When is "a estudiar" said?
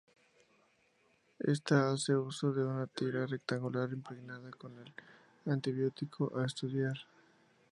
6.39-6.97